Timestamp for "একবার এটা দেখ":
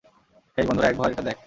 0.89-1.37